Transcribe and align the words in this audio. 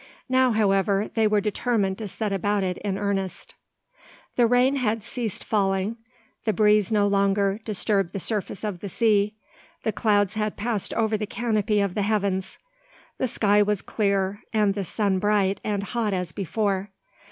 Now, 0.29 0.49
however, 0.53 1.11
they 1.13 1.27
were 1.27 1.41
determined 1.41 1.99
to 1.99 2.07
set 2.07 2.33
about 2.33 2.63
it 2.63 2.79
in 2.79 2.97
earnest. 2.97 3.53
The 4.35 4.47
rain 4.47 4.77
had 4.77 5.03
ceased 5.03 5.43
falling; 5.43 5.97
the 6.43 6.53
breeze 6.53 6.91
no 6.91 7.05
longer 7.05 7.59
disturbed 7.63 8.11
the 8.11 8.19
surface 8.19 8.63
of 8.63 8.79
the 8.79 8.89
sea. 8.89 9.35
The 9.83 9.91
clouds 9.91 10.33
had 10.33 10.57
passed 10.57 10.91
over 10.95 11.17
the 11.17 11.27
canopy 11.27 11.81
of 11.81 11.93
the 11.93 12.01
heavens, 12.01 12.57
the 13.19 13.27
sky 13.27 13.61
was 13.61 13.83
clear, 13.83 14.41
and 14.51 14.73
the 14.73 14.85
sun 14.85 15.19
bright 15.19 15.59
and 15.63 15.83
hot 15.83 16.15
as 16.15 16.31
before. 16.31 16.89